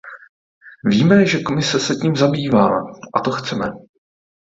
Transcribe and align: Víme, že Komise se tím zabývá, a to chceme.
Víme, 0.85 1.25
že 1.25 1.39
Komise 1.43 1.79
se 1.79 1.95
tím 1.95 2.15
zabývá, 2.15 2.67
a 3.17 3.21
to 3.25 3.31
chceme. 3.31 3.65